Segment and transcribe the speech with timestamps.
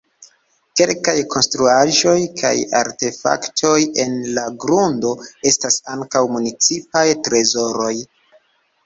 [0.79, 3.73] Kelkaj konstruaĵoj kaj artefaktoj
[4.05, 5.13] en la grundo
[5.51, 7.93] estas ankaŭ municipaj trezoroj.